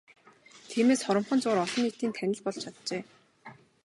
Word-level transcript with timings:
Тиймээс 0.69 1.01
хоромхон 1.03 1.39
зуур 1.41 1.57
олон 1.65 1.81
нийтийн 1.83 2.13
танил 2.17 2.41
болж 2.45 2.59
чаджээ. 2.63 3.03